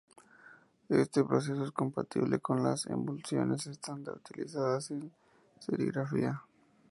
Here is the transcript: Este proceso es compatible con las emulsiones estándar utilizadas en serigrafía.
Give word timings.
Este 0.89 1.23
proceso 1.23 1.63
es 1.63 1.69
compatible 1.69 2.39
con 2.39 2.63
las 2.63 2.87
emulsiones 2.87 3.67
estándar 3.67 4.15
utilizadas 4.15 4.89
en 4.89 5.11
serigrafía. 5.59 6.41